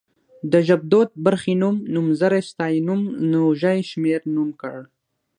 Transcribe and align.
د 0.51 0.53
ژبدود 0.67 1.09
برخې 1.25 1.53
نوم، 1.61 1.75
نومځری 1.93 2.41
ستيانوم، 2.49 3.01
نوږی 3.31 3.79
شمېرنوم 3.89 4.49
کړ 4.61 4.77